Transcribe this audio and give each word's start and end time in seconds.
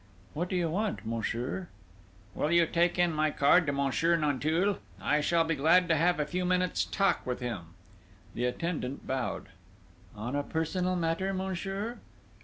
"What 0.33 0.49
do 0.49 0.55
you 0.55 0.67
want, 0.67 1.05
monsieur?" 1.05 1.67
"Will 2.33 2.51
you 2.51 2.65
take 2.65 2.97
in 2.97 3.13
my 3.13 3.29
card 3.29 3.67
to 3.67 3.71
Monsieur 3.71 4.15
Nanteuil? 4.17 4.79
I 4.99 5.21
should 5.21 5.47
be 5.47 5.53
glad 5.53 5.87
to 5.89 5.95
have 5.95 6.19
a 6.19 6.25
few 6.25 6.43
minutes' 6.43 6.85
talk 6.85 7.23
with 7.23 7.39
him." 7.39 7.75
The 8.33 8.45
attendant 8.45 9.05
bowed. 9.05 9.49
"On 10.15 10.35
a 10.35 10.41
personal 10.41 10.95
matter, 10.95 11.35
monsieur?" 11.35 11.99